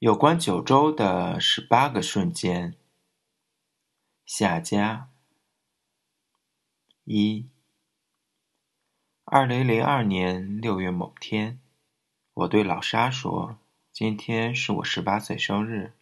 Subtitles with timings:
[0.00, 2.74] 有关九州的十八个瞬间。
[4.24, 5.10] 夏家
[7.04, 7.46] 一，
[9.24, 11.60] 二零零二年六月某天，
[12.32, 13.58] 我对老沙说
[13.92, 15.92] ：“今天是我十八岁生日。”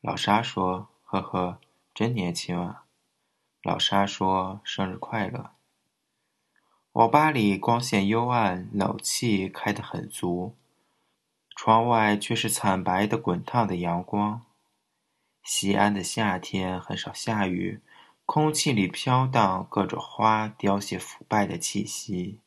[0.00, 1.60] 老沙说：“呵呵，
[1.92, 2.86] 真年轻啊。”
[3.62, 5.50] 老沙说：“生日快乐。”
[6.92, 10.56] 网吧里光线幽暗，冷气开得很足。
[11.56, 14.42] 窗外却是惨白的、滚烫的阳光。
[15.42, 17.80] 西安的夏天很少下雨，
[18.26, 22.40] 空气里飘荡各种花凋谢腐败的气息。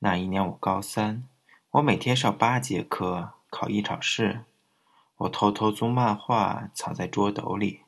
[0.00, 1.28] 那一年我高三，
[1.70, 4.44] 我每天上八节课，考一场试。
[5.18, 7.82] 我偷偷租漫画，藏在桌斗里。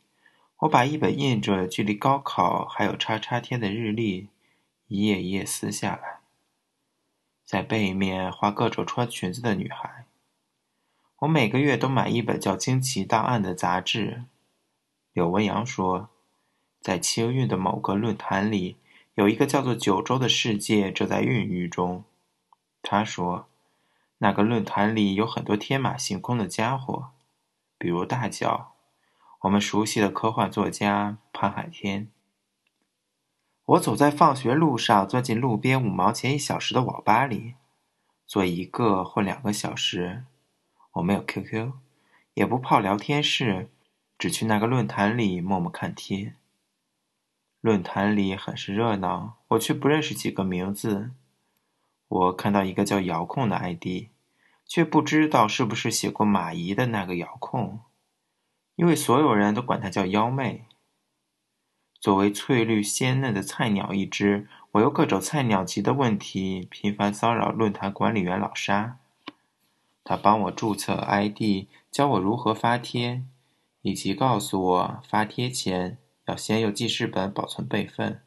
[0.58, 4.28] 我把一本印着距离高考还有叉叉天的日历，
[4.86, 6.20] 一页一页撕下来。
[7.44, 10.06] 在背面画各种穿裙子的女孩。
[11.18, 14.24] 我每个月都买一本叫《惊奇档案》的杂志。
[15.12, 16.08] 柳文阳说，
[16.80, 18.76] 在清运的某个论坛里，
[19.14, 22.04] 有一个叫做九州的世界正在孕育中。
[22.82, 23.48] 他说，
[24.18, 27.10] 那个论坛里有很多天马行空的家伙，
[27.78, 28.74] 比如大脚，
[29.42, 32.08] 我们熟悉的科幻作家潘海天。
[33.66, 37.54] 我走在放学路上，钻进路边五毛钱一小时的网吧里，
[38.26, 40.24] 坐一个或两个小时。
[40.92, 41.72] 我没有 QQ，
[42.34, 43.70] 也不泡聊天室，
[44.18, 46.34] 只去那个论坛里默默看贴。
[47.62, 51.12] 论坛里很是热闹，我却不认识几个名字。
[52.06, 54.08] 我看到一个叫遥控的 ID，
[54.66, 57.80] 却不知道是不是写过马姨的那个遥控，
[58.76, 60.66] 因为所有人都管她叫幺妹。
[62.04, 68.98] 作为翠绿鲜嫩的菜鸟一只，我有各种菜鸟级的问题频繁骚扰论坛管理员老沙。
[70.04, 73.24] 他帮我注册 ID，教我如何发帖，
[73.80, 75.96] 以及告诉我发帖前
[76.26, 78.20] 要先用记事本保存备份。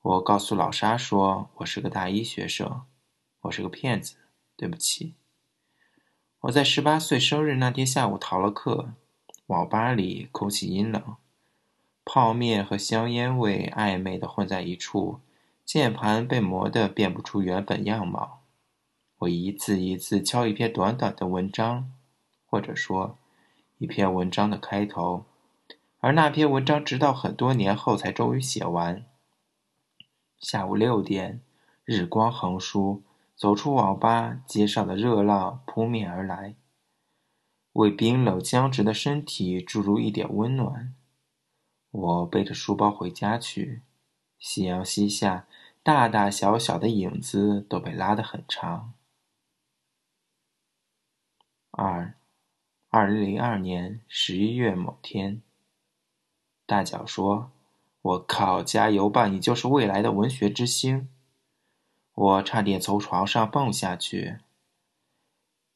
[0.00, 2.80] 我告诉老沙说我是个大一学生，
[3.42, 4.16] 我是个骗子，
[4.56, 5.12] 对不起。
[6.40, 8.94] 我在十八岁生日那天下午逃了课，
[9.48, 11.16] 网吧里空气阴冷。
[12.04, 15.20] 泡面和香烟味暧昧的混在一处，
[15.64, 18.42] 键盘被磨得辨不出原本样貌。
[19.20, 21.90] 我一字一字敲一篇短短的文章，
[22.44, 23.16] 或者说，
[23.78, 25.24] 一篇文章的开头，
[26.00, 29.06] 而那篇文章直到很多年后才终于写完。
[30.38, 31.40] 下午六点，
[31.84, 33.02] 日光横疏，
[33.34, 36.54] 走出网吧，街上的热浪扑面而来，
[37.72, 40.94] 为冰冷僵直的身体注入一点温暖。
[41.94, 43.80] 我背着书包回家去，
[44.40, 45.46] 夕阳西下，
[45.80, 48.94] 大大小小的影子都被拉得很长。
[51.70, 52.16] 二，
[52.88, 55.40] 二零零二年十一月某天，
[56.66, 57.52] 大脚说
[58.02, 61.08] ：“我靠，加油吧，你就是未来的文学之星！”
[62.12, 64.38] 我差点从床上蹦下去。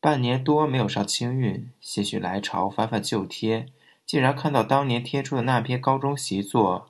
[0.00, 3.72] 半年多没有上清运，些许来潮，翻翻旧贴。
[4.08, 6.88] 竟然看到当年贴出的那篇高中习作，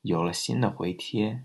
[0.00, 1.42] 有了新的回贴。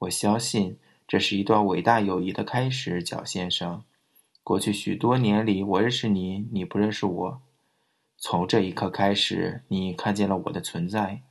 [0.00, 0.78] 我相信
[1.08, 3.82] 这是一段伟大友谊的开始，角先生。
[4.44, 7.40] 过去许多年里，我认识你，你不认识我。
[8.18, 11.22] 从这一刻开始，你看见了我的存在。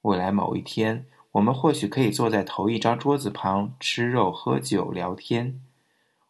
[0.00, 5.60] 未来某一天，我们或许可以坐在同一张桌子旁，吃肉、喝酒、聊天，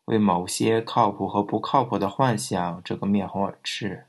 [0.07, 4.07] 为某些靠谱和不靠谱的幻想争个面红耳赤。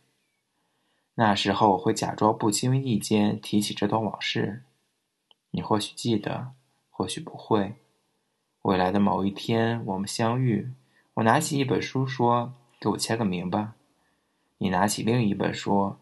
[1.18, 4.64] 那时候我会假装不经意间提起这段往事，
[5.52, 6.52] 你或许记得，
[6.90, 7.76] 或许不会。
[8.64, 10.74] 未来的某一天我们相遇，
[11.14, 13.76] 我拿起一本书说：“给我签个名吧。”
[14.60, 16.00] 你拿起另一本说：“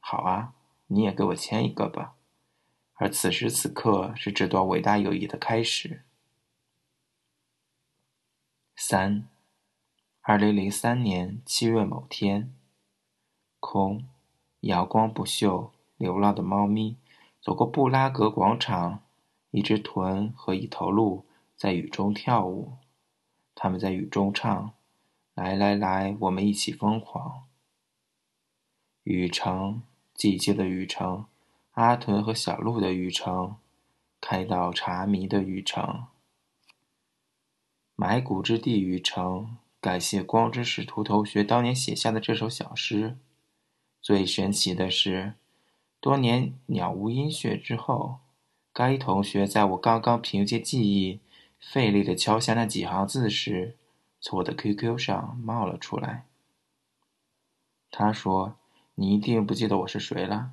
[0.00, 0.54] 好啊，
[0.88, 2.14] 你也给我签一个吧。”
[2.94, 6.02] 而此时此刻是这段伟大友谊的开始。
[8.74, 9.28] 三，
[10.22, 12.52] 二零零三年七月某天，
[13.60, 14.08] 空。
[14.64, 16.96] 阳光不锈，流浪的猫咪
[17.40, 19.02] 走过布拉格广场，
[19.50, 22.78] 一只豚和一头鹿在雨中跳舞。
[23.54, 24.72] 他们在雨中唱
[25.34, 27.44] ：“来来来，我们一起疯狂。”
[29.04, 29.82] 雨城，
[30.16, 31.26] 寂静的雨城，
[31.72, 33.56] 阿豚和小鹿的雨城，
[34.20, 36.06] 开到茶迷的雨城，
[37.94, 39.58] 埋骨之地雨城。
[39.80, 43.18] 感谢光之使徒同学当年写下的这首小诗。
[44.04, 45.32] 最神奇的是，
[45.98, 48.18] 多年鸟无音讯之后，
[48.70, 51.20] 该同学在我刚刚凭借记忆
[51.58, 53.78] 费力的敲下那几行字时，
[54.20, 56.26] 从我的 QQ 上冒了出来。
[57.90, 58.56] 他说
[58.96, 60.50] ：“你一定不记得我是谁了。”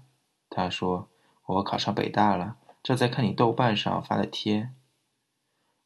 [0.50, 1.10] 他说
[1.48, 4.70] ：“我考上北大了，正在看你豆瓣上发的贴。”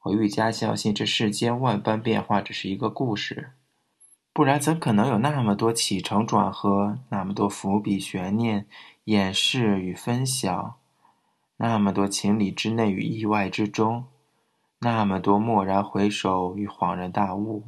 [0.06, 3.54] 我愈加相信这世间万般变化只是一个故事，
[4.36, 8.68] 不然怎可能有那么多起承转合，那么多伏笔悬念、
[9.06, 10.76] 掩饰与分晓，
[11.56, 14.08] 那么多情理之内与意外之中，
[14.80, 17.64] 那么多蓦然回首与恍然大悟。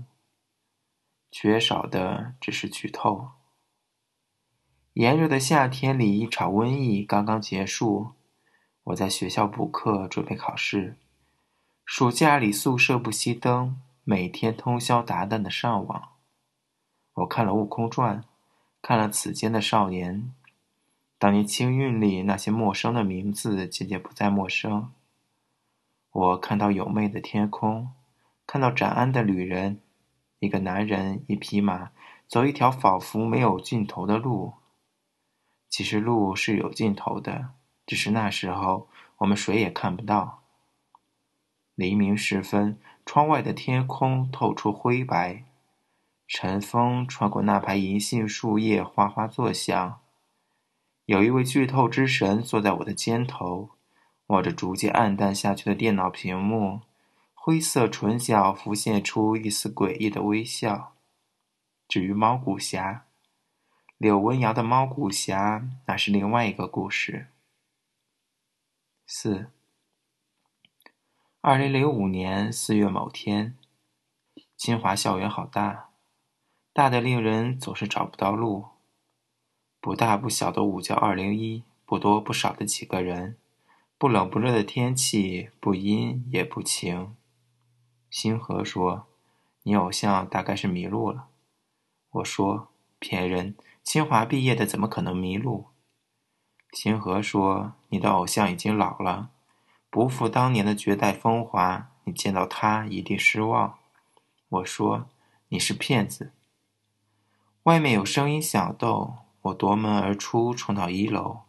[1.32, 3.30] 缺少的只是剧透。
[4.92, 8.08] 炎热的夏天里，一场瘟疫刚刚结束。
[8.84, 10.98] 我在学校补课，准备考试。
[11.86, 16.17] 暑假里，宿舍不熄灯，每天通宵达旦的上网。
[17.18, 18.22] 我看了《悟空传》，
[18.80, 20.22] 看了《此间的少年》。
[21.18, 24.92] 当年青韵里那些陌生的名字渐渐不再陌生。
[26.12, 27.92] 我看到有魅的天空，
[28.46, 29.82] 看到展安的旅人，
[30.38, 31.90] 一个男人，一匹马，
[32.28, 34.54] 走一条仿佛没有尽头的路。
[35.70, 37.50] 其实路是有尽头的，
[37.88, 38.88] 只是那时候
[39.18, 40.44] 我们谁也看不到。
[41.74, 42.78] 黎明时分，
[43.08, 45.46] 窗外的天空透出灰白，
[46.28, 50.02] 晨风穿过那排银杏树叶，哗哗作响。
[51.06, 53.72] 有一位剧透之神坐在我的肩头，
[54.28, 56.82] 望着逐渐暗淡下去的电脑屏幕，
[57.34, 60.94] 灰色唇角浮现出一丝诡异的微笑。
[61.88, 63.06] 至于猫骨侠。
[63.98, 67.30] 柳文瑶的猫骨侠，那是另外一个故事。
[69.08, 69.50] 四，
[71.42, 73.58] 二零零五年四月某天，
[74.56, 75.87] 清华校园好大，
[76.78, 78.66] 大的令人总是找不到路。
[79.82, 83.36] 不大不小的五教二零一，不多不少的几个人，
[83.98, 87.16] 不冷不热的天气，不阴也不晴。
[88.12, 89.08] 星河说
[89.64, 91.30] ：“你偶像大概是迷路了。”
[92.14, 92.68] 我说
[93.02, 95.70] ：“骗人。”清华毕业的怎么可能迷路？
[96.74, 99.32] 星河说：“你的偶像已经老了，
[99.90, 103.80] 不复当年的绝代风华，你见到他一定失望。”
[104.50, 105.10] 我说
[105.50, 106.34] ：“你是骗子。”
[107.68, 111.42] 外面有声音响动，我夺门而出，冲到一楼，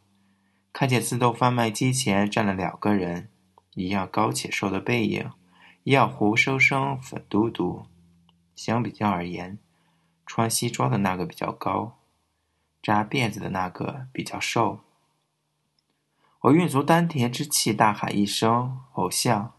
[0.72, 3.30] 看见自动贩卖机前站了两个人，
[3.74, 5.30] 一样高且瘦的背影，
[5.84, 7.84] 一样活生生粉嘟嘟。
[8.56, 9.60] 相比较而言，
[10.26, 12.00] 穿西装的那个比较高。
[12.82, 14.80] 扎辫子的那个比较瘦。
[16.40, 19.52] 我运足丹田之气，大喊一声：“偶像！”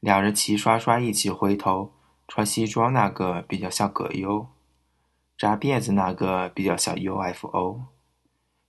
[0.00, 1.94] 两人齐刷刷一起回头，
[2.28, 4.48] 穿西装那个比较像葛优，
[5.36, 7.82] 扎辫子那个比较像 UFO。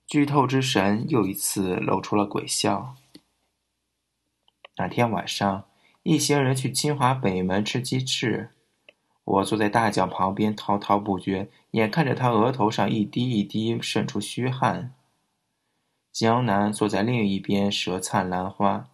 [0.06, 2.94] 剧透之神又一次露出了鬼笑。
[4.76, 5.64] 那天晚上，
[6.02, 8.50] 一行人去清华北门吃鸡翅。
[9.24, 14.94] 我坐在大将旁边，滔滔不绝，眼看着他额头上一滴一滴渗出虚汗。
[16.12, 18.88] 江南坐在另一边，舌灿兰花，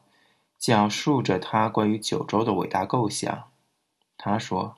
[0.59, 3.51] 讲述着他关于九州的伟大构想。
[4.17, 4.77] 他说：“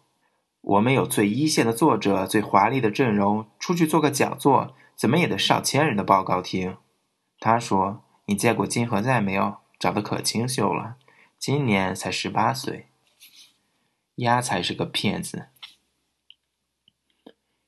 [0.66, 6.76] 我们有最一线的作者，最华丽的阵容，出去做个讲座，怎么也得上千人的报告厅。”
[7.38, 9.56] 他说：“你见过金河在没有？
[9.78, 10.96] 长得可清秀了，
[11.38, 12.86] 今年才十八岁。”
[14.16, 15.48] 丫才是个骗子！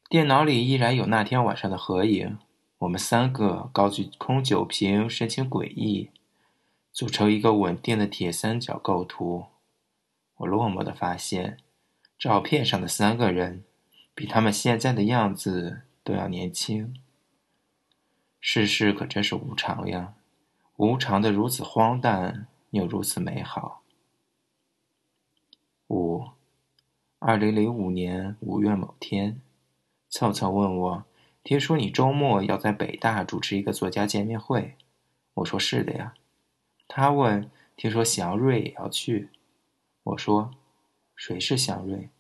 [0.09, 2.39] 电脑里依然有那天晚上的合影，
[2.79, 6.11] 我们三个高举空酒瓶，神情诡异，
[6.93, 9.47] 组成一个稳定的铁三角构图。
[10.37, 11.59] 我落寞的发现，
[12.19, 13.65] 照片上的三个人
[14.15, 16.95] 比他们现在的样子都要年轻。
[18.41, 20.15] 世事可真是无常呀，
[20.77, 23.83] 无常的如此荒诞，又如此美好。
[25.89, 26.29] 五。
[27.19, 29.41] 二零零五年五月某天，
[30.09, 31.05] 凑凑问我
[31.43, 34.77] ：“听说你周末要在北大主持一个作家见面会？”
[35.35, 36.15] 我说：“是的呀。”
[36.87, 39.31] 他问：“听说祥瑞也要去？”
[40.05, 40.53] 我说
[41.17, 42.11] ：“谁是祥瑞？”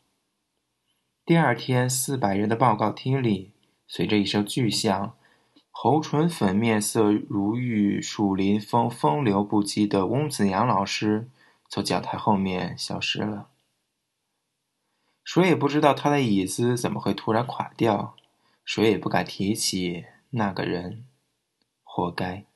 [1.25, 3.53] 第二天，四百人的报告厅里，
[3.87, 5.17] 随着一声巨响，
[5.71, 11.29] 红唇粉面色如玉树临风、风流不羁的翁子阳老师
[11.69, 13.51] 从讲台后面消失了。
[15.25, 18.15] 谁也不知道他的椅子怎么会突然垮掉，
[18.65, 21.05] 谁也不敢提起那个人，
[21.83, 22.47] 活该。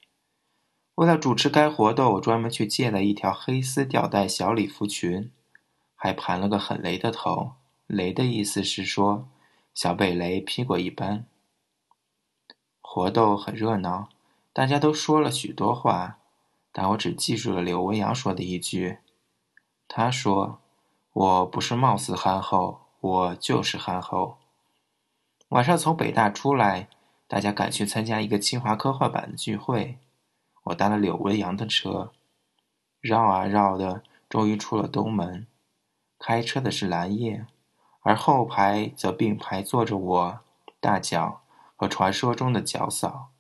[0.94, 5.32] 为了主持该活动，我专门去借了一条黑丝吊带小礼服裙，
[6.02, 7.52] 还盘了个很雷的头。
[7.86, 9.28] 雷的意思是说，
[9.74, 11.26] 小被雷劈过一般。
[12.80, 14.08] 活动很热闹，
[14.54, 16.16] 大家都说了许多话，
[16.72, 19.00] 但我只记住了柳文阳说的一句，
[19.86, 20.58] 他说。
[21.12, 24.38] 我不是貌似憨厚，我就是憨厚。
[25.48, 26.88] 晚上从北大出来，
[27.26, 29.98] 大家赶去参加一个清华科幻版的聚会。
[30.62, 32.12] 我搭了柳文阳的车，
[33.00, 35.48] 绕啊绕的，终于出了东门。
[36.22, 37.46] 开车的是蓝叶，
[38.02, 40.40] 而后排则并排坐着我、
[40.78, 41.40] 大脚
[41.74, 43.30] 和传说中的脚嫂。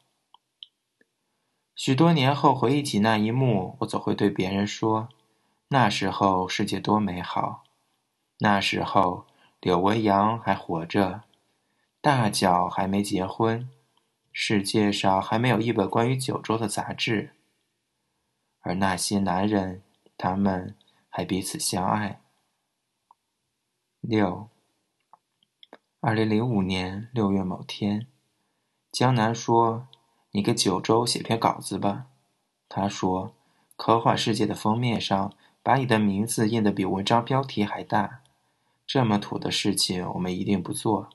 [1.76, 5.10] 许多年后回忆起那一幕，我总会对别人说
[5.68, 7.64] ：“那时候世界多美好，
[8.38, 9.26] 那时候
[9.60, 11.22] 柳文阳还活着，
[12.00, 13.68] 大脚还没结婚，
[14.32, 17.34] 世界上还没有一本关于九州的杂志，
[18.60, 19.82] 而那些男人，
[20.16, 20.74] 他们
[21.10, 22.22] 还彼此相爱。”
[24.00, 24.48] 六，
[26.00, 28.06] 二零零五年六月某天，
[28.90, 29.86] 江南说。
[30.32, 32.06] 你给九州写篇稿子吧，
[32.68, 33.34] 他说
[33.74, 38.20] ：“科幻世界的封面上把你的名字印得比文章标题还大，
[38.86, 41.10] 这么土的事情我们一定不做。”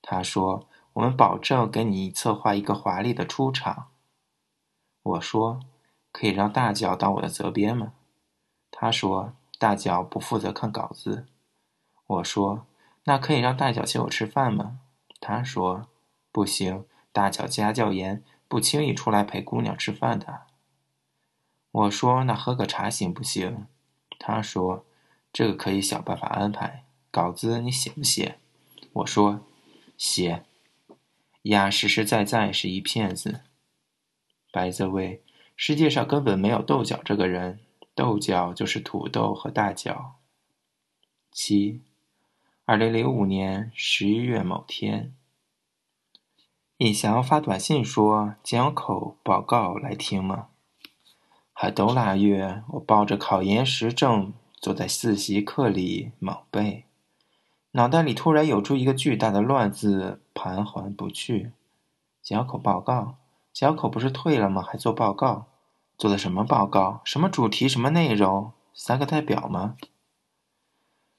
[0.00, 3.88] 他说：“我们保证给你策划一个华丽的出场。”
[5.04, 5.60] 我说
[6.10, 7.92] ：“可以让大脚当我的责编吗？”
[8.72, 11.26] 他说：“大脚不负责看稿子。”
[12.06, 12.66] 我说
[13.04, 14.80] ：“那可以让大脚请我吃饭吗？”
[15.20, 15.88] 他说
[16.30, 20.42] ：“不行，大脚家教严。”不轻易出来陪姑娘吃饭的。
[21.72, 23.66] 我说：“那喝个茶行不行？”
[24.20, 24.86] 他说
[25.32, 26.84] ：“这个可以想办法安排。
[27.10, 28.38] 稿子你写不写？”
[28.94, 29.40] 我说
[29.98, 30.44] ：“写。”
[31.42, 33.40] 呀，实实在在是一骗子。
[34.52, 35.24] 白泽卫，
[35.56, 37.58] 世界上根本没有豆角这个人，
[37.96, 40.20] 豆角就是土豆和大脚。
[41.32, 41.82] 七，
[42.68, 45.14] 二零零五年十一月某天。
[46.78, 50.48] 尹翔发短信说：“江口报告来听吗？”
[51.54, 56.86] 海东腊月，我抱着考研时证坐在自习课里猛背，
[57.70, 61.52] 脑袋里突然涌出一个巨大的乱字，盘桓不去。
[62.20, 63.18] 江口报告，
[63.52, 64.60] 江口不是退了吗？
[64.60, 65.46] 还做报告？
[65.96, 67.00] 做的什么报告？
[67.04, 67.68] 什么主题？
[67.68, 68.50] 什么内容？
[68.74, 69.76] 三个代表吗？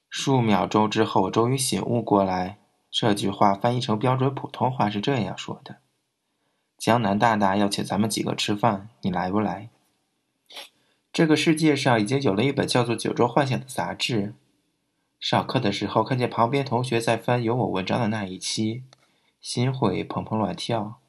[0.08, 2.58] 数秒钟之后，我终于醒悟过来。
[2.90, 5.76] 这句话翻译成标准普通话是这样说的
[6.78, 9.68] ：“江南大大要请咱们几个吃饭，你来不来？”
[11.12, 14.34] 这个世界上已经有了一本叫做《九州幻想》的杂志。
[15.20, 18.84] 上课的时候，看见旁边同学在翻有我文章的那一期，
[19.40, 21.00] 心会砰砰乱跳。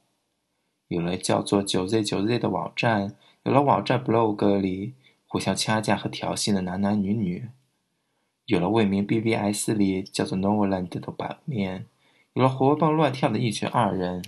[0.88, 4.96] 有了叫做“九 Z 九 Z” 的网站，有了网站 blog 里
[5.27, 7.50] 互相掐架和调戏的男男女女。
[8.50, 11.86] 有了未名 BBS 里叫做 Novoland 的版面，
[12.34, 14.25] 有了活蹦乱跳的一群二人。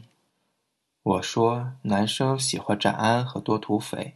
[1.02, 4.14] 我说，男生喜欢展安和多土匪，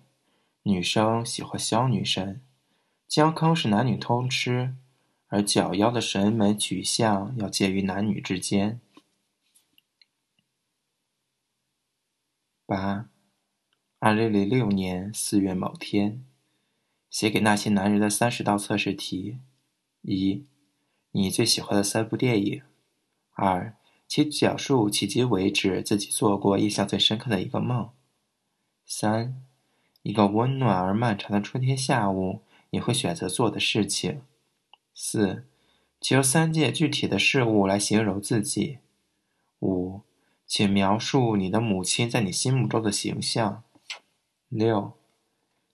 [0.62, 2.40] 女生喜欢小女神。
[3.08, 4.76] 江坑是男女通吃，
[5.30, 8.80] 而脚妖的审美取向要介于男女之间。
[12.68, 13.10] 八，
[13.98, 16.24] 二零零六年四月某天，
[17.10, 19.40] 写给那些男人的三十道测试题。
[20.08, 20.46] 一，
[21.12, 22.62] 你最喜欢的三部电影。
[23.32, 23.76] 二，
[24.08, 27.90] 请讲述迄今为止自己做过印象最深刻的一个梦。
[28.86, 29.44] 三，
[30.04, 34.22] 一个温暖而漫长的春天下午，你会选择做的事情。
[34.94, 35.48] 四，
[36.00, 38.78] 请用三件具体的事物来形容自己。
[39.62, 40.02] 五，
[40.46, 43.64] 请描述你的母亲在你心目中的形象。
[44.50, 44.94] 六，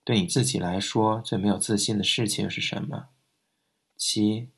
[0.02, 3.08] 对你自己来说最没有自信的事情是什么？
[4.04, 4.48] 七，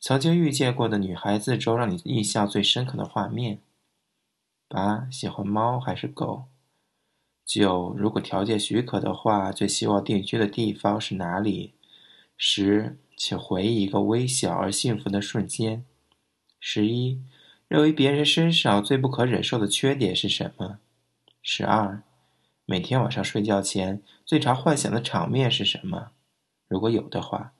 [0.00, 3.60] 曾经遇见过的女孩子中，让你印象最深刻的画面。
[4.68, 6.44] 八，喜欢猫还是狗？
[7.44, 11.74] 九，如果条件许可的话，最希望定居的地方是哪里？
[12.38, 15.84] 十，请回忆一个微小而幸福的瞬间。
[16.58, 17.20] 十一，
[17.68, 20.78] 认为别人身上最不可忍受的缺点是什么？
[21.42, 22.02] 十二，
[22.64, 26.12] 每天晚上睡觉前最常幻想的场面是什么？
[26.66, 27.52] 如果有的话。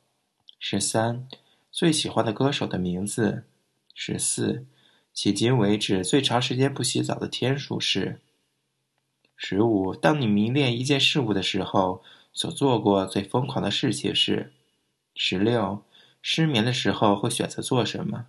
[0.69, 1.29] 十三，
[1.71, 3.45] 最喜欢的歌手的名字。
[3.95, 4.67] 十四，
[5.15, 8.21] 迄今为止最长时间不洗澡的天数是。
[9.37, 14.53] 十五，当你迷恋一件事物的时候，所做过最疯狂的事情是。
[15.15, 15.85] 十六，
[16.21, 18.27] 失眠的时候会选择做什么？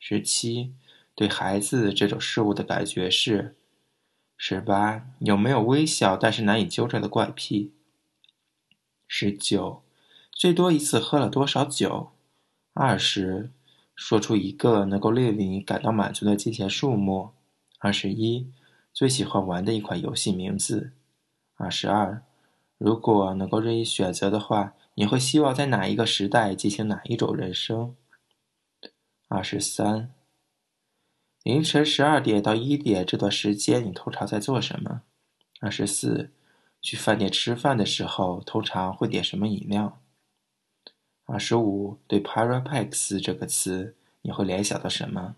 [0.00, 0.74] 十七，
[1.14, 3.54] 对孩子这种事物的感觉是。
[4.36, 7.72] 十八，有没有微小但是难以纠正的怪癖？
[9.06, 9.84] 十九。
[10.40, 12.12] 最多一次喝了多少酒？
[12.72, 13.50] 二十，
[13.94, 17.32] 说出一个能够令你感到满足的金钱数目。
[17.78, 18.50] 二十一，
[18.90, 20.92] 最喜欢玩的一款游戏名字。
[21.56, 22.22] 二十二，
[22.78, 27.94] 如果能够任意选择的话，你会希望在哪一个时代进行哪一种人生？
[29.28, 30.10] 二十三。
[31.42, 35.02] 凌晨十二点到一点这段时间，你通常在做什么？
[35.60, 36.30] 二十四。
[36.80, 39.99] 去饭店吃饭的时候，通常会点什么饮料？
[41.30, 41.98] 二十五。
[42.08, 45.36] 对 “parapex” 这个词，你会联想到什么？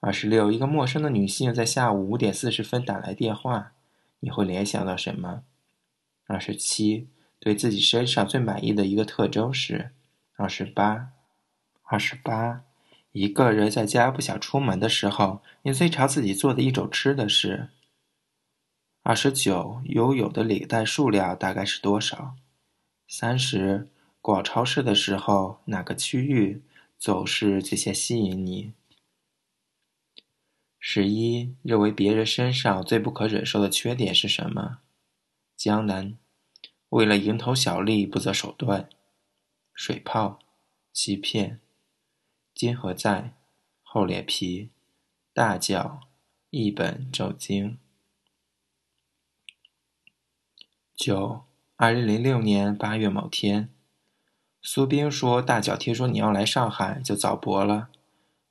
[0.00, 0.50] 二十六。
[0.50, 3.72] 一个陌生的女性在下午五点四十分打来电话，
[4.18, 5.44] 你会联想到什么？
[6.26, 7.08] 二十七。
[7.38, 9.92] 对自己身上最满意的一个特征是？
[10.34, 11.12] 二十八。
[11.84, 12.64] 二十八。
[13.12, 17.68] 一个人在家不想出门的时候，你最常自己做的一种吃的是？
[19.02, 22.34] 二十九，拥有的领带数量大概是多少？
[23.06, 23.88] 三十，
[24.26, 26.60] 逛超市的时候，哪个区域
[26.98, 28.72] 总是最先吸引你？
[30.80, 34.78] 十一，认为别人身上最不可忍受的缺点是什么？
[35.56, 36.18] 江南，
[36.88, 38.88] 为了蝇头小利不择手段。
[39.72, 40.40] 水泡，
[40.92, 41.60] 欺骗，
[42.52, 43.32] 金何在，
[43.84, 44.70] 厚脸皮，
[45.32, 46.00] 大脚，
[46.50, 47.78] 一本正经。
[50.96, 51.44] 九，
[51.76, 53.72] 二零零六年八月某天，
[54.68, 57.86] 苏冰说：“大脚听说你要来上海，就早搏了。”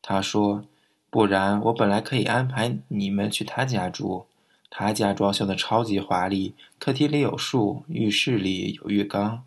[0.02, 0.64] 他说
[1.12, 4.26] ：“不然我本来可以安排你们去他家住，
[4.70, 9.44] 他家装修的超级华丽，客厅里有树，浴室里有浴缸。”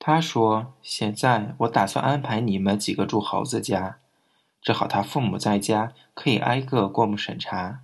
[0.00, 3.98] 他说：“现在我打算安排你们几个住猴子家，
[4.60, 7.82] 正好他父母在家，可以挨个过目审查。”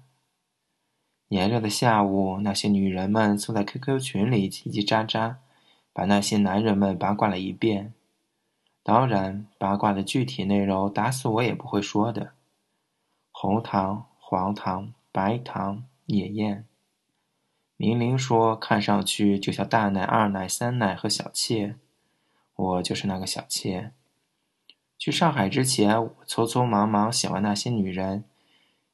[1.30, 5.36] 炎热的下午，那些女人们坐在 QQ 群里叽叽喳喳，
[5.92, 7.92] 把那些男人们八卦了一遍。
[8.82, 12.32] 当然，八卦的具体内容打死我也不会说的。
[13.30, 16.66] 红糖、黄糖、白糖、野艳。
[17.76, 21.76] 明玲说：“看上去就像大奶、二奶、三奶和小妾。”
[22.56, 23.92] 我就是那个小妾。
[24.98, 28.24] 去上海之前，我匆匆忙忙写完那些女人。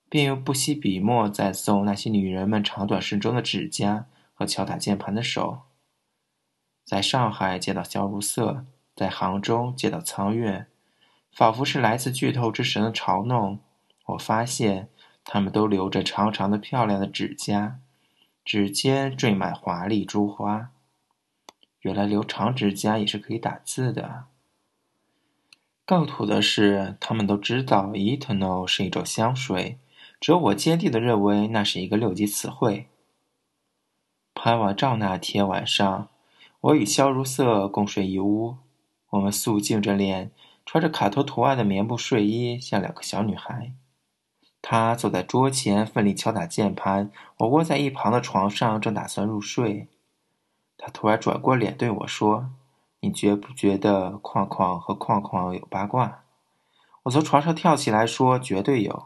[0.08, 5.62] 并又不惜笔墨再送那些女人们长短适中的指甲和敲打键盘的手。
[6.86, 10.66] 在上海见到萧如瑟，在杭州见到苍月，
[11.32, 13.58] 仿佛是来自巨头之神的嘲弄。
[14.06, 14.88] 我发现
[15.24, 17.80] 他们都留着长长的、漂亮的指甲，
[18.44, 20.70] 指尖缀满华丽珠花。
[21.80, 24.26] 原来留长指甲也是可以打字的。
[25.84, 29.78] 更土的是，他们都知道 “eternal” 是一种香水。
[30.20, 32.88] 只有我坚定地认为那是一个六级词汇。
[34.34, 36.08] 拍完照那天晚上，
[36.66, 38.56] 我与萧如瑟共睡一屋。
[39.10, 40.32] 我们素净着脸，
[40.64, 43.72] 穿着卡通图案的棉布睡衣，像两个小女孩。
[44.60, 49.86] 她坐在桌前奋力敲打键盘，我窝在一旁的床上，正打算入睡。
[50.76, 52.50] 她突然转过脸对我说
[52.98, 56.24] ：“你觉不觉得框框和框框有八卦？”
[57.04, 59.04] 我从床上跳起来说：“绝对有。”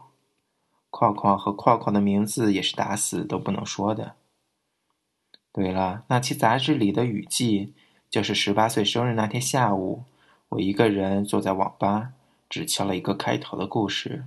[0.89, 4.15] 框框和框框的名字也是打死都不能说的。
[5.53, 7.73] 对了，那期杂志里的雨季，
[8.09, 10.03] 就是十八岁生日那天下午，
[10.49, 12.13] 我一个人坐在网吧，
[12.49, 14.25] 只敲了一个开头的故事。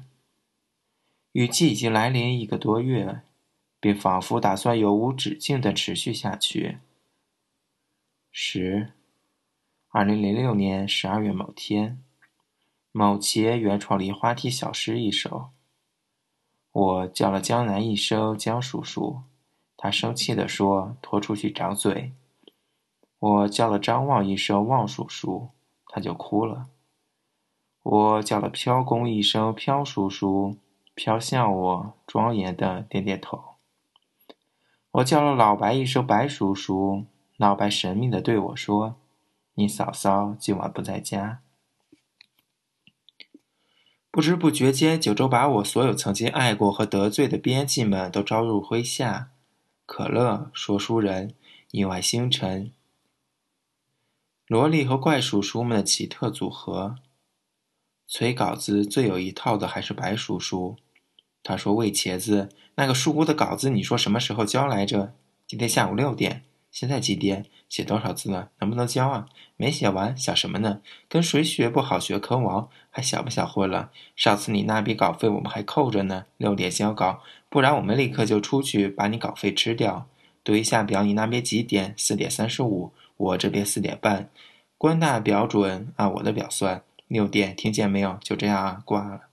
[1.33, 3.23] 雨季已经来临一个多月，
[3.81, 6.79] 并仿佛打算永无止境的持续下去。
[8.31, 8.93] 十，
[9.89, 12.03] 二零零六年十二月某天，
[12.93, 15.51] 某节原创梨花梯小诗一首。
[16.71, 19.23] 我叫了江南一声“江叔叔”，
[19.85, 22.15] 他生气地说：“拖出去掌嘴。”
[23.21, 25.51] 我叫了张望一声“望叔叔”，
[25.93, 26.69] 他就哭了。
[27.83, 30.57] 我叫了飘公一声“飘叔叔”，
[30.97, 33.57] 飘向我，庄严的点点头。
[34.93, 37.05] 我叫了老白一声“白叔叔”，
[37.37, 38.97] 老白神秘地对我说
[39.53, 41.43] ：“你嫂嫂今晚不在家。”
[44.11, 49.33] 不知不觉间，九州把我所有曾经爱过和得罪的编辑们都招入麾下。
[49.87, 51.35] 可乐、说书人、
[51.71, 52.73] 意外星辰、
[54.47, 56.97] 萝莉和怪叔叔们的奇特组合。
[58.07, 60.77] 催稿子最有一套的还是白叔叔。
[61.43, 65.15] 他说：“喂茄子，那个树屋的稿子，你说什么时候交来着？
[65.47, 66.45] 今天下午六点。
[66.75, 67.47] 现在几点？
[67.69, 68.51] 写多少字了？
[68.59, 70.81] 能不能交啊？”没写完，想什么呢？
[71.09, 73.93] 跟谁学不好学坑王，还想不想混了？
[74.17, 80.09] 上次你那笔稿费我们还扣着呢，六点交稿，不然我们立刻就出去把你稿费吃掉。
[80.43, 81.95] 读一下表，你那边几点？
[81.97, 84.29] 四点三十五，我这边四点半。
[84.77, 88.19] 官大表准，按我的表算，六点，听见没有？
[88.21, 89.29] 就这样啊，挂了。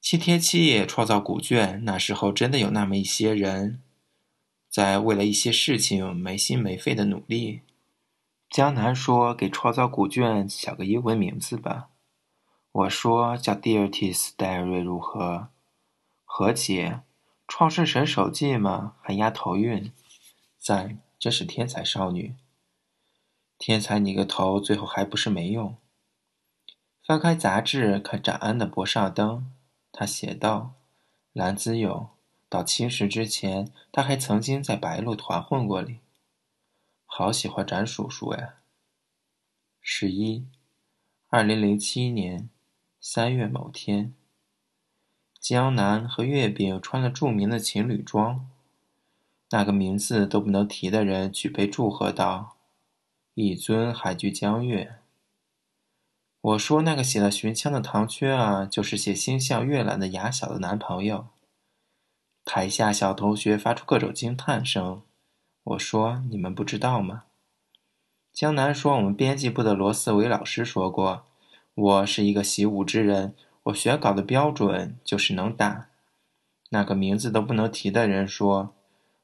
[0.00, 3.80] 七天七夜创造古卷，那时候真的有那么一些人，
[4.74, 7.60] 在为了一些事情没心没肺的努力。
[8.50, 11.90] 江南说：“给创造古卷想个英文名字吧。”
[12.72, 15.50] 我说：“叫 Deities Diary 如何？”
[16.26, 17.02] 何解？
[17.46, 18.96] 创世神手记吗？
[19.00, 19.92] 还押头韵？
[20.58, 22.34] 赞，真是天才少女！
[23.56, 24.58] 天才你个头！
[24.58, 25.76] 最后还不是没用。
[27.06, 29.36] 翻开杂志看展安的《博上灯》，
[29.92, 30.72] 他写道
[31.32, 32.08] ：“蓝子友，
[32.54, 35.98] 到清时之前，他还曾经在白鹿团混过哩。
[37.04, 38.58] 好喜欢展叔叔呀。”
[39.82, 40.46] 十一，
[41.26, 42.48] 二零零七年
[43.00, 44.14] 三月某天。
[45.40, 48.48] 江南和月饼穿了著名的情侣装，
[49.50, 52.56] 那个名字都不能提的人举杯祝贺道
[53.34, 55.00] ：“一尊海居江月。”
[56.40, 61.26] 我说：“那个写了寻枪的唐缺啊，就是写星象月兰的雅小的男朋友。”
[62.44, 65.02] 台下小同学发出各种惊叹声。
[65.62, 67.24] 我说：“你们不知道吗？”
[68.32, 71.24] 江南说：“我们编辑部的罗斯维老师说过，
[71.74, 75.86] 我是一个习武之人。”我选稿的标准就是能打。
[76.68, 78.74] 那个名字都不能提的人说：“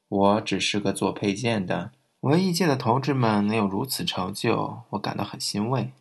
[0.09, 5.93] 我只是个做配件的。”文艺界的同志们能有如此成就，我感到很欣慰。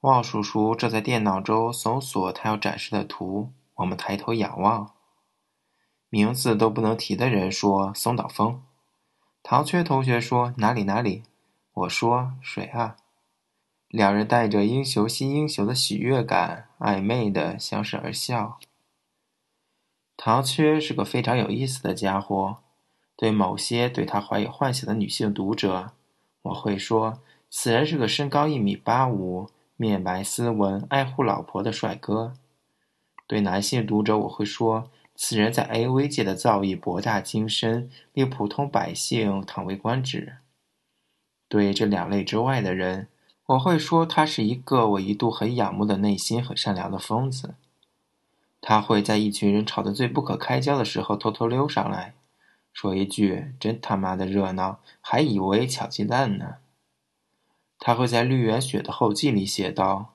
[0.00, 4.93] 望叔叔正在电脑中搜索他要展示的图，我们抬头仰望。
[6.14, 8.62] 名字都不能提的人说：“松岛枫。”
[9.42, 11.24] 唐缺同学说：“哪里哪里？”
[11.74, 12.94] 我说：“谁啊？”
[13.90, 18.60] 两人带着英雄惜英雄的喜悦感，暧昧的相视而笑。
[20.16, 22.58] 唐缺是个非常有意思的家伙。
[23.16, 25.90] 对某些对他怀有幻想的女性读者，
[26.42, 27.18] 我会说，
[27.50, 32.34] 此人是个身高一米八五、面白斯文、爱护老婆的帅哥。
[33.26, 40.38] 对男性读者，我会说，此人在 AV 界的造诣博大精深，令普通百姓叹为观止。
[41.48, 43.06] 对这两类之外的人，
[43.46, 47.54] 我会说，他是一个我一度很仰慕的、内心很善良的疯子。
[48.60, 52.14] 他会在一群人吵得最不可开交的时候偷偷溜上来，
[52.72, 56.56] 说一句：“真他妈的热闹，还以为抢鸡蛋呢。”
[57.78, 60.14] 他会在绿原雪的后记里写道：“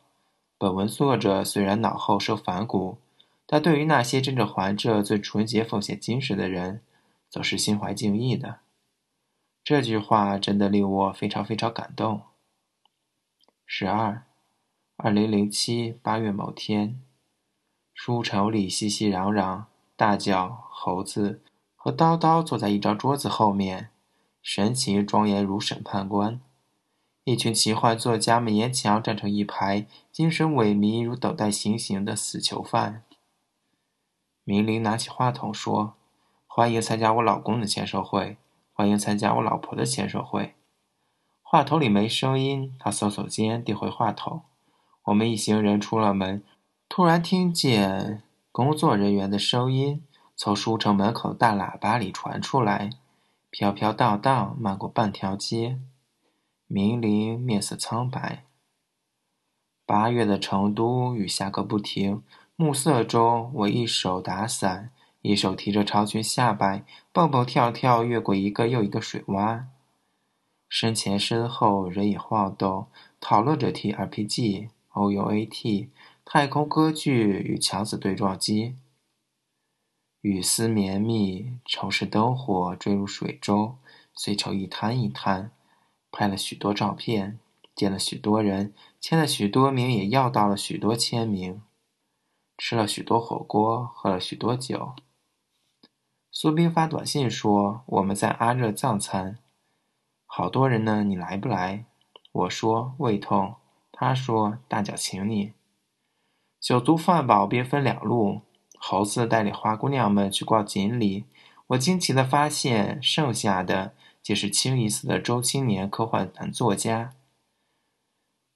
[0.57, 2.97] 本文作者虽然脑后受反骨，
[3.51, 6.83] 但对于那些真正怀着最纯洁奉献精神的人，
[7.31, 8.59] 则是心怀敬意的。”
[9.65, 12.21] 这句话真的令我非常非常感动。
[13.65, 14.23] 十二，
[14.97, 17.01] 二零零七八月某天，
[17.91, 19.63] 书城里熙熙攘攘，
[19.95, 21.41] 大脚、猴子
[21.75, 23.89] 和叨叨坐在一张桌子后面，
[24.43, 26.39] 神情庄严如审判官。
[27.23, 33.03] 一群奇幻作家们沿墙站成一排，精神萎靡如等待行刑的死囚犯。
[34.43, 35.93] 明玲拿起话筒说
[36.47, 38.37] ：“欢迎参加我老公的签售会，
[38.73, 40.55] 欢迎参加我老婆的签售会。”
[41.41, 44.43] 话筒里没声音，他耸耸肩，递回话筒。
[45.05, 46.43] 我们一行人出了门，
[46.87, 48.21] 突然听见
[48.51, 50.03] 工作人员的声音
[50.35, 52.91] 从书城门口大喇叭里传出来，
[53.49, 55.79] 飘飘荡荡漫过半条街。
[56.67, 58.45] 明玲面色苍白。
[59.87, 62.21] 八月的成都雨下个不停，
[62.61, 64.91] 暮色中，我一手打伞，
[65.21, 69.63] 一手提着长裙下摆，蹦蹦跳跳越过一个又一个水洼。
[70.67, 72.87] 身前身后人影晃动，
[73.21, 75.89] 讨论着 T R P G、O U A T、
[76.25, 78.75] 太空歌剧与强子对撞机。
[80.19, 83.77] 雨丝绵密，城市灯火坠入水中，
[84.13, 85.51] 碎成一滩一滩。
[86.11, 87.39] 拍了许多照片，
[87.73, 91.61] 见了许多人，签了许多名，也要到了许多签名。
[92.59, 94.93] 吃了许多火锅，喝了许多酒。
[96.29, 99.39] 苏斌发短信说：“我们在阿热藏餐。”
[100.27, 101.85] 好多人呢，你来不来？
[102.33, 103.55] 我说胃痛，
[103.93, 105.53] 他说大脚请你。
[106.59, 108.41] 酒足饭饱，便分两路。
[108.77, 111.23] 猴子带领花姑娘们去逛锦里，
[111.67, 117.13] 我惊奇地发现，剩下的皆是清一色的中青年科幻男作家。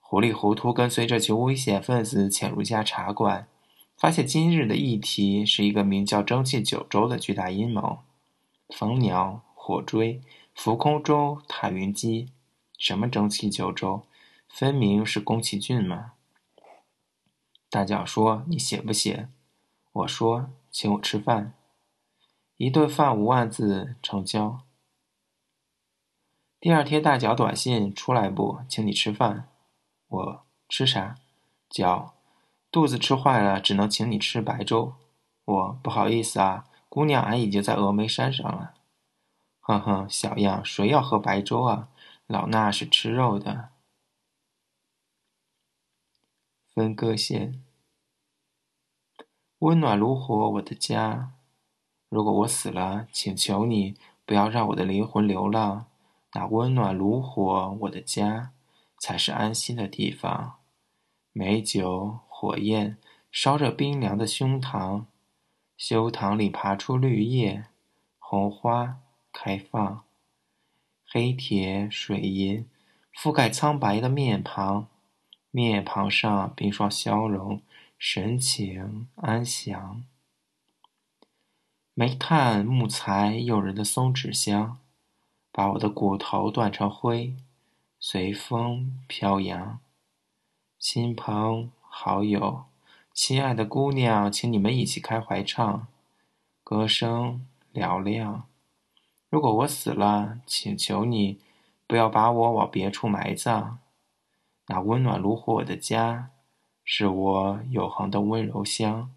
[0.02, 3.48] 糊里糊涂跟随这群危险分子潜入家茶馆，
[4.04, 8.00] 发现今日的议题是一个名叫“蒸汽九州”的巨大阴谋。
[8.68, 10.22] 蜂鸟，火锥。
[10.54, 12.28] 浮空舟、踏云机，
[12.78, 14.04] 什么蒸汽九州，
[14.50, 16.12] 分明是宫崎骏嘛！
[17.70, 19.30] 大脚说：“你写不写？”
[19.94, 21.54] 我说：“请我吃饭。”
[22.58, 24.60] 一顿饭五万字成交。
[26.60, 28.60] 第二天大脚短信出来不？
[28.68, 29.48] 请你吃饭。
[30.10, 31.16] 我吃啥？
[31.70, 32.16] 脚
[32.74, 34.96] 肚子吃坏了，只能请你吃白粥。
[35.46, 38.74] 我不好意思啊，姑娘，俺已经在峨眉山上了。
[39.60, 41.90] 哼哼，小样，谁要喝白粥啊？
[42.26, 43.70] 老衲是吃肉的。
[46.74, 47.64] 分割线，
[49.60, 51.34] 温暖炉火，我的家。
[52.10, 55.86] 如果我死了，请求你不要让我的灵魂流浪。
[56.34, 58.52] 那温暖炉火，我的家，
[58.98, 60.56] 才是安心的地方。
[61.32, 62.98] 美酒，火焰，
[63.32, 65.06] 烧着冰凉的胸膛。
[65.78, 67.68] 胸膛里爬出绿叶，
[68.20, 69.00] 红花
[69.32, 70.04] 开放。
[71.08, 72.68] 黑铁水银
[73.16, 74.88] 覆盖苍白的面庞，
[75.52, 77.62] 面庞上冰霜消融，
[77.98, 80.04] 神情安详。
[81.94, 84.80] 煤炭、木材、诱人的松脂香，
[85.50, 87.38] 把我的骨头断成灰，
[87.98, 89.80] 随风飘扬。
[90.78, 92.66] 亲朋好友，
[93.14, 95.88] 亲爱的姑娘，请你们一起开怀唱，
[96.64, 98.48] 歌声嘹亮。
[99.30, 101.40] 如果我死了，请求你
[101.86, 103.78] 不要把我往别处埋葬。
[104.66, 106.32] 那温暖如火的家，
[106.84, 109.14] 是我永恒的温柔乡。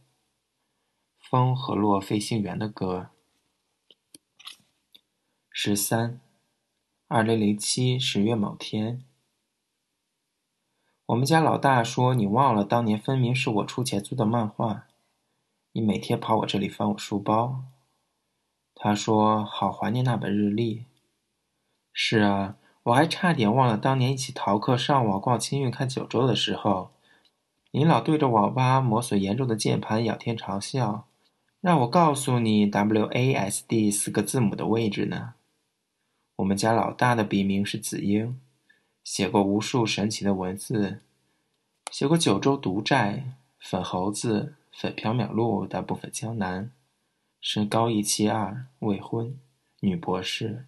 [1.19, 3.09] 风和落飞行员的歌。
[5.51, 6.21] 十三，
[7.09, 9.03] 二零零七十月某天，
[11.07, 14.89] 我们家老大说：“你忘了当年分明是我出钱租的漫画，
[15.71, 17.63] 你每天跑我这里翻我书包。”
[18.75, 20.87] 他说：“好怀念那本日历。”
[21.95, 26.91] 是啊，我还差点忘了当年一起逃课上网逛青运看九州的时候，
[27.71, 31.03] 你老对着网吧磨损严重的键盘仰天长啸，
[31.61, 35.35] 让我告诉你 W A S D 四个字母的位置呢。
[36.35, 38.39] 我们家老大的笔名是子英，
[39.07, 40.99] 写过无数神奇的文字，
[41.93, 46.73] 写过九州独寨、粉猴子、粉缥缈录、大部分江南。
[47.41, 49.39] 身高一七二，未婚，
[49.79, 50.65] 女博士。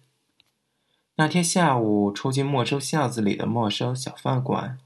[1.15, 4.79] 那天下午，出进陌生巷子里的陌生小饭馆，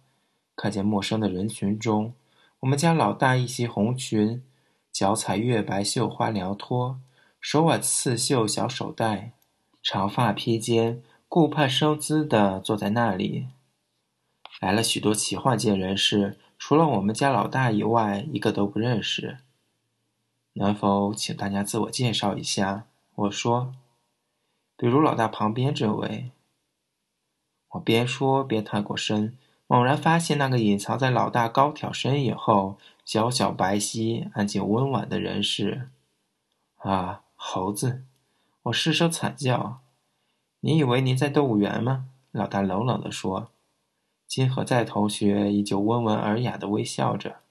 [0.55, 2.15] 看见陌生的人群中，
[2.61, 4.41] 我们家老大一袭红裙，
[4.91, 6.99] 脚踩月白绣花凉拖，
[7.39, 9.33] 手挽刺绣小手袋，
[9.83, 13.47] 长发披肩，顾盼生姿地坐在那里。
[14.59, 19.39] 来了许多奇幻界人士，除了我们家老大以外，一个都不认识。
[20.53, 22.85] 能否请大家自我介绍一下？
[23.15, 23.73] 我说，
[24.77, 26.29] 比如老大旁边这位。
[27.69, 35.89] 我边说边探过身，猛然发现那个隐藏在老大高挑身影后、小小白皙、安静温婉的人是
[36.77, 38.03] 啊，猴子！
[38.61, 39.79] 我失声惨叫。
[40.65, 42.05] 你以为您在动物园吗？
[42.31, 43.51] 老大冷冷地说。
[44.25, 47.41] 金河在同学依旧温文尔雅地微笑着，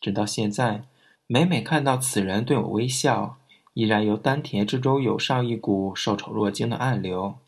[0.00, 0.84] 直到现在。
[1.26, 3.38] 每每看到此人对我微笑，
[3.74, 7.38] 依然由丹田之中涌上一股受宠若惊的暗流。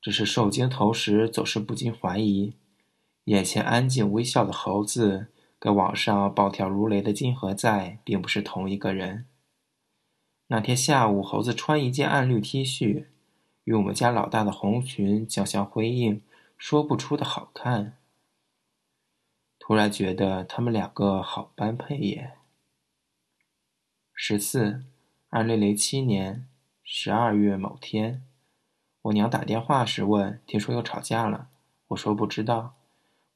[0.00, 2.54] 只是受惊头时，总是不禁怀疑，
[3.24, 5.26] 眼前安静微笑的猴子，
[5.58, 9.26] 跟网上暴跳如雷的金河在，并不是同一个人。
[10.46, 13.06] 那天下午，猴子穿一件暗绿 T 恤，
[13.64, 16.22] 与我们家老大的红裙交相辉映，
[16.56, 17.96] 说不出的好看。
[19.58, 22.32] 突然觉得他们两个好般配耶。
[24.12, 24.84] 十四，
[25.28, 26.48] 二零零七年
[26.82, 28.24] 十二月某天，
[29.02, 31.48] 我娘打电话时问：“听说又吵架了？”
[31.88, 32.74] 我说：“不知道。”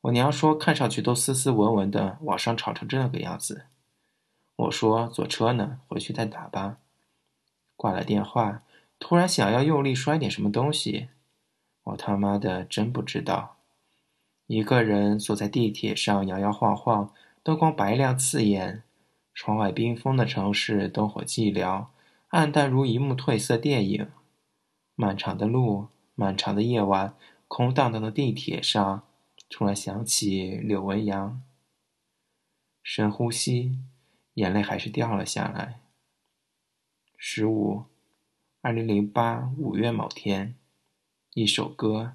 [0.03, 3.67] 我娘说：“看上去都斯斯文文的，网上吵成这个样子。”
[4.57, 6.79] 我说：“坐车呢，回去再打吧。”
[7.77, 8.63] 挂了电话，
[8.99, 11.09] 突然想要用力摔点什么东西，
[11.85, 13.57] 我他妈的真不知道。
[14.47, 18.83] 一个人坐在地铁上摇摇晃晃，灯光白亮刺眼。
[19.35, 21.89] 窗外冰封的城市，灯火寂寥，
[22.29, 24.11] 暗淡如一幕褪色电影。
[24.95, 27.15] 漫长的路，漫长的夜晚，
[27.47, 29.03] 空荡荡的地铁上，
[29.51, 31.43] 突然想起柳文阳。
[32.83, 33.79] 深呼吸，
[34.35, 35.81] 眼泪还是掉了下来。
[37.19, 37.85] 十五，
[38.67, 40.57] 二零零八五月某天，
[41.35, 42.15] 一首歌，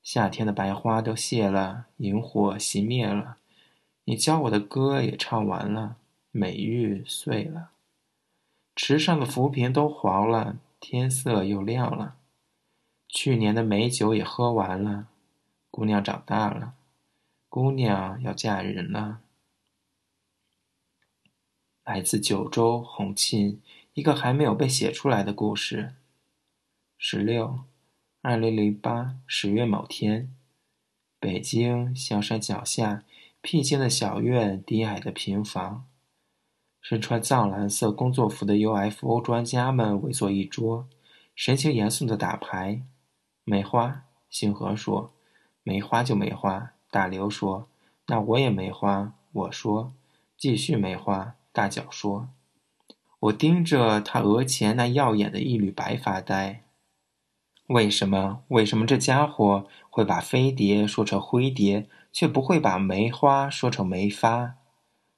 [0.00, 3.38] 夏天的白花都谢了，萤火熄灭了，
[4.04, 5.96] 你教我的歌也唱完了。
[6.30, 7.70] 美玉碎了，
[8.76, 12.14] 池上的浮萍都黄了，天色又亮了。
[13.08, 15.08] 去年的美酒也喝完了，
[15.72, 16.74] 姑娘长大了，
[17.48, 19.20] 姑娘要嫁人了。
[21.82, 23.60] 来自九州洪沁，
[23.96, 25.94] 一个还没有被写出来的故事。
[26.98, 27.60] 十六，
[28.20, 30.36] 二零零八十月某天，
[31.18, 33.04] 北京香山脚下
[33.40, 35.86] 僻静的小院，低矮的平房。
[36.82, 40.86] 身穿藏蓝色工作服的 UFO 专家们围坐一桌，
[41.34, 42.82] 神情严肃地打牌。
[43.44, 45.14] 梅花、星河说
[45.64, 47.66] ：“梅花就没花。”大刘说
[48.08, 49.94] ：“那我也没花。”我说
[50.36, 52.28] ：“继续梅花。”大脚说
[53.18, 56.62] ：“我盯着他额前那耀眼的一缕白发呆。
[57.68, 58.44] 为什么？
[58.48, 64.56] 为什么这家伙会把飞碟说成灰碟，却不会把梅花说成梅发？”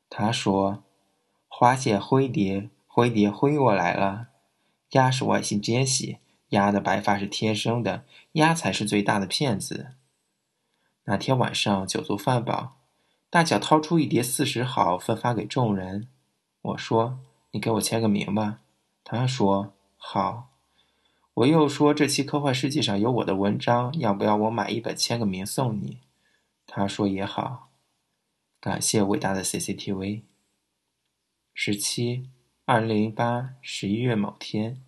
[0.08, 0.82] 他说
[1.46, 4.28] ：“花谢灰蝶，灰蝶灰过来了。
[4.92, 6.16] 鸭是外星奸细，
[6.50, 9.88] 鸭的白发是天生的，鸭才是最大的骗子。”
[11.04, 12.78] 那天晚上酒足饭饱，
[13.28, 16.08] 大脚掏出一叠四十好，分发给众人。
[16.62, 17.20] 我说
[17.58, 18.60] ：“你给我签个名吧。”
[19.02, 20.50] 他说：“好。”
[21.34, 25.98] 我又说：“这期科幻世界上有我的文章，要不要我买一本签个名送你？”
[26.68, 27.70] 他说：“也好。”
[28.62, 30.22] 感谢伟大的 CCTV。
[31.52, 32.28] 十七，
[32.64, 34.80] 二零零八十一月某天，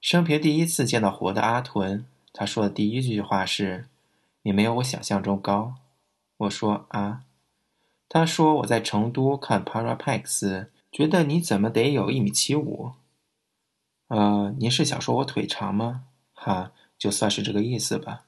[0.00, 2.06] 生平第一次见到活的阿屯。
[2.32, 3.88] 他说的第一句话是。
[4.42, 5.74] 你没有我想象中高，
[6.38, 7.24] 我说啊，
[8.08, 12.92] 他说我在成都看 Parapex，觉得你怎么得有一米七五。
[14.08, 16.04] 呃，您是想说我腿长吗？
[16.32, 18.26] 哈，就算是这个意思吧。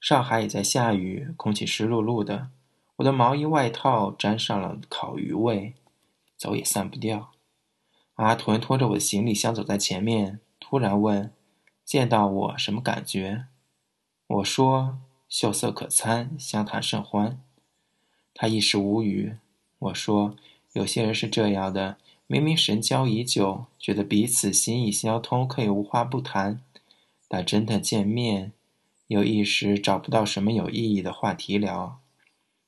[0.00, 2.50] 上海也在下雨，空气湿漉漉的，
[2.96, 5.74] 我的毛衣外套沾上了烤鱼味，
[6.36, 7.32] 走也散不掉。
[8.14, 11.32] 阿屯拖着我的行李箱走在前面，突然问
[11.84, 13.46] ：“见到我什么感觉？”
[14.26, 14.98] 我说。
[15.32, 17.42] 秀色可餐，相谈甚欢。
[18.34, 19.38] 他一时无语。
[19.78, 20.36] 我说
[20.72, 26.60] ：“有些人是这样的，明明神交已久，觉得彼此心意相通，可以无话不谈，
[27.28, 28.52] 但真的见面，
[29.08, 31.98] 又一时找不到什么有意义的话题聊，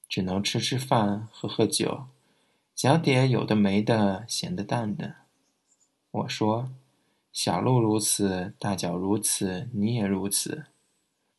[0.09, 2.05] 只能吃吃饭，喝喝酒，
[2.75, 5.15] 讲点有的没的，闲的淡的。”
[6.13, 6.71] 我说
[7.33, 10.65] ：“小鹿如此，大脚如此，你也如此。”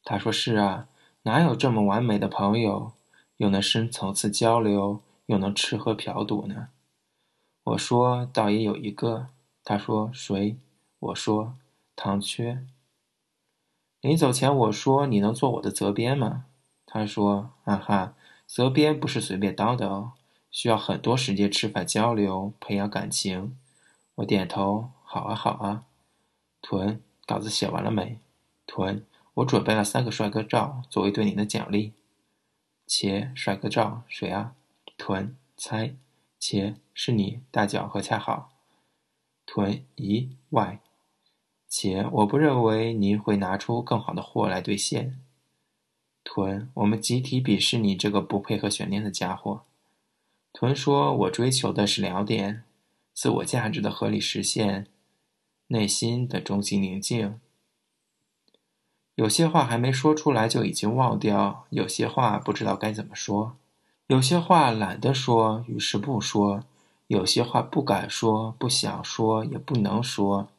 [0.03, 0.87] 他说：“是啊。”
[1.27, 2.91] 哪有这么完美的朋友，
[3.37, 6.69] 又能深层次交流，又能吃喝嫖赌呢？
[7.63, 9.29] 我说倒也有一个。
[9.63, 10.57] 他说谁？
[10.99, 11.57] 我说
[11.95, 12.65] 唐缺。
[13.99, 16.45] 临走前我说你能做我的责编吗？
[16.85, 18.13] 他说哈哈，
[18.45, 20.11] 责编不是随便当的哦，
[20.51, 23.57] 需要很多时间吃饭交流，培养感情。
[24.15, 25.85] 我点头，好啊好啊。
[26.61, 28.19] 屯，稿子写完了没？
[28.67, 29.03] 屯。
[29.33, 31.93] 我准备了三个帅哥照作为对你的奖励。
[32.85, 34.53] 且帅哥照谁啊？
[34.97, 35.95] 屯猜，
[36.39, 38.51] 且是你大脚和恰好。
[39.45, 40.79] 屯咦外，
[41.67, 45.19] 且我不认为您会拿出更好的货来兑现。
[46.23, 49.63] 屯，我们集体鄙视你这个不配合悬念的家伙。
[50.51, 52.63] 屯说：“我追求的是两点：
[53.13, 54.87] 自我价值的合理实现，
[55.67, 57.39] 内心的终极宁静。”
[59.15, 63.57] 有些话还没说出来就已经忘掉，有些话不知道该怎么说，
[64.07, 66.63] 有些话懒得说，于是不说；
[67.07, 70.49] 有些话不敢说，不想说，也不能说。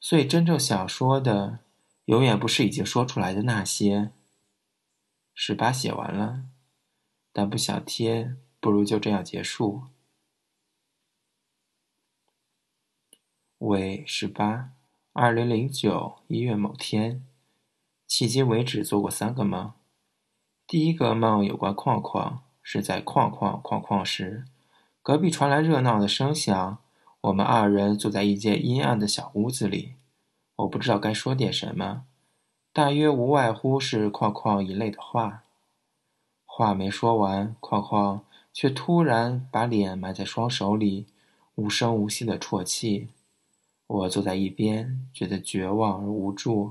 [0.00, 1.60] 所以真正想说的，
[2.06, 4.10] 永远不是已经说出来的那些。
[5.32, 6.46] 十八写完了，
[7.32, 9.84] 但不想贴，不如就这样结束。
[13.58, 14.72] 尾十八，
[15.12, 17.24] 二零零九一月某天。
[18.08, 19.72] 迄今为止做过三个梦。
[20.66, 24.44] 第一个梦有关框框，是在框框框框时，
[25.02, 26.78] 隔壁传来热闹的声响。
[27.22, 29.94] 我们二人坐在一间阴暗的小屋子里，
[30.54, 32.04] 我不知道该说点什么，
[32.72, 35.42] 大约无外乎是框框一类的话。
[36.46, 41.06] 话没说完，框框却突然把脸埋在双手里，
[41.56, 43.08] 无声无息的啜泣。
[43.88, 46.70] 我坐在一边，觉得绝望而无助。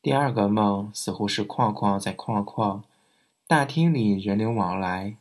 [0.00, 2.84] 第二个梦似乎是框框在框框，
[3.48, 5.16] 大厅里人流往来，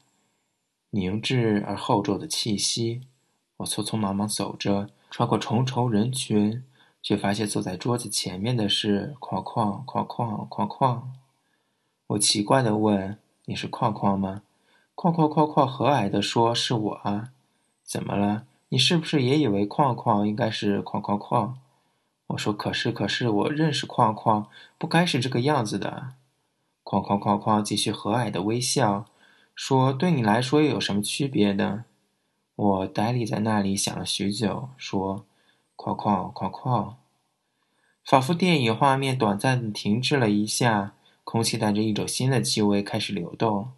[0.89, 3.03] 凝滞而厚重的气息。
[3.55, 6.61] 我匆匆忙忙走着，穿过重重人群，
[7.01, 11.13] 却发现坐在桌子前面的是框框框框框框。
[12.07, 13.17] 我奇怪地问
[13.47, 14.41] ：“你是框框吗？”
[14.93, 17.29] 框框框框和蔼地说：“是我啊。”
[17.85, 18.45] 怎么了？
[18.67, 21.57] 你是不是也以为框框应该是框框框？
[22.27, 26.15] 我说：“可是，可是，我认识框框，不该是这个样子的。”
[26.89, 29.07] 框框框框继续和蔼的微笑，
[29.53, 31.83] 说：“对你来说又有什么区别呢？”
[32.55, 35.25] 我呆立在那里想了许久，说
[35.75, 36.95] ：“框框框框。”
[38.05, 40.93] 仿佛电影画面短暂停滞了一下，
[41.25, 43.73] 空气带着一种新的气味开始流动。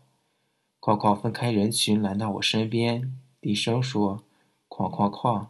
[0.79, 4.21] 框框分开人群，来到我身边，低声说
[4.69, 5.49] ：“框框框。”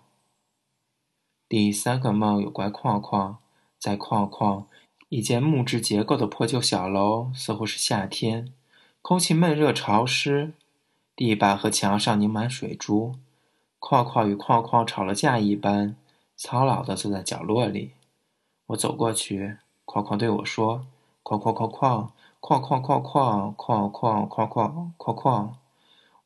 [1.49, 3.39] 第三个梦有关框框，
[3.78, 4.66] 在框框
[5.10, 8.53] 一间木质结构的破旧小楼，似乎是夏天，
[9.01, 10.53] 空气闷热潮湿，
[11.16, 13.16] 地板和墙上凝满水珠。
[13.80, 15.95] 框框与框框吵了架一般，
[16.36, 17.93] 苍老的坐在角落里。
[18.68, 20.86] 我走过去，框框对我说
[21.24, 25.57] ：“框框框框框框框框框框框框框框。”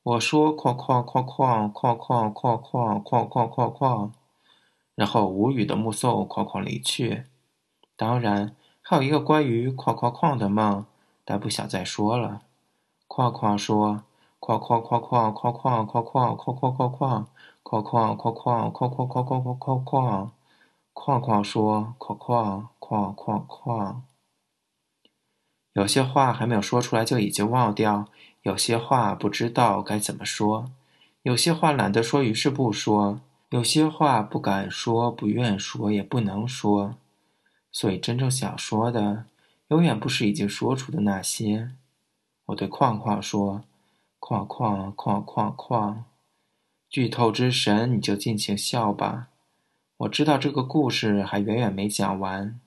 [0.03, 4.11] 我说：“框框框框框框框框框框框框。”
[4.95, 7.23] 然后无语的目送框框离去。
[7.95, 8.53] 当然，
[8.83, 10.85] 还有一个关于框框框的梦，
[11.25, 12.41] 但不想再说了。
[13.07, 14.03] 框框说
[14.39, 17.27] ：“框框框框框框框框框框框框。”
[17.63, 20.31] 框框框框框框框框框框框，
[20.91, 24.03] 框框说框框框框框。
[25.71, 28.05] 有些话还没有说出来就已经忘掉，
[28.41, 30.69] 有些话不知道该怎么说，
[31.23, 36.95] 有些话懒得说于是不说，有些话不敢说不愿说也不能说，
[37.73, 39.25] 所以真正想说的，
[39.67, 41.71] 永远不是已经说出的那些。
[42.45, 43.63] 我对框框说：
[44.19, 46.05] 框框框框框。
[46.89, 49.29] 剧透之神，你就尽情笑吧。
[49.97, 52.59] 我知道这个故事还远远没讲完。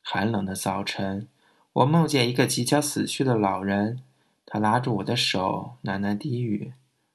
[0.00, 1.28] 寒冷的早晨，
[1.74, 4.02] 我梦见一个即将死去的老人，
[4.44, 6.72] 他拉住我的手，喃喃低语。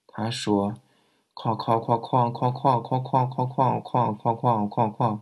[0.07, 0.75] 他说
[1.35, 3.81] ：“框框框框框框框框
[4.69, 5.21] 框框